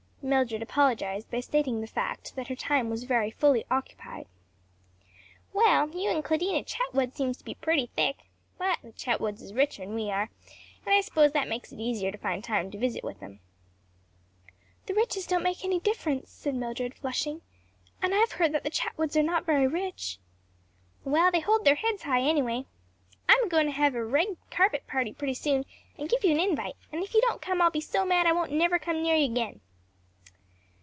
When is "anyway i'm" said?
22.21-23.45